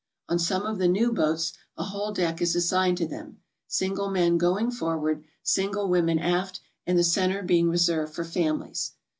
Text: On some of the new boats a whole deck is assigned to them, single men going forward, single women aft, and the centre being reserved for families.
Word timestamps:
On 0.27 0.39
some 0.39 0.65
of 0.65 0.79
the 0.79 0.87
new 0.87 1.13
boats 1.13 1.53
a 1.77 1.83
whole 1.83 2.11
deck 2.11 2.41
is 2.41 2.55
assigned 2.55 2.97
to 2.97 3.05
them, 3.05 3.37
single 3.67 4.09
men 4.09 4.39
going 4.39 4.71
forward, 4.71 5.23
single 5.43 5.87
women 5.89 6.17
aft, 6.17 6.59
and 6.87 6.97
the 6.97 7.03
centre 7.03 7.43
being 7.43 7.69
reserved 7.69 8.15
for 8.15 8.23
families. 8.25 8.93